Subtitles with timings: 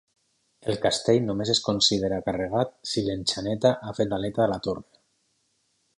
[0.71, 4.87] El castell només es considera carregat si l'enxaneta ha fet l'aleta a la torre.